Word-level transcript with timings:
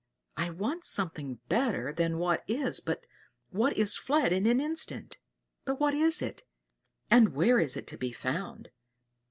I 0.35 0.49
want 0.49 0.83
something 0.83 1.41
better 1.47 1.93
than 1.93 2.17
what 2.17 2.43
is 2.47 2.79
but 2.79 3.05
what 3.51 3.77
is 3.77 3.97
fled 3.97 4.33
in 4.33 4.47
an 4.47 4.59
instant. 4.59 5.19
But 5.63 5.79
what 5.79 5.93
is 5.93 6.23
it, 6.23 6.41
and 7.11 7.35
where 7.35 7.59
is 7.59 7.77
it 7.77 7.85
to 7.85 7.97
be 7.97 8.11
found? 8.11 8.71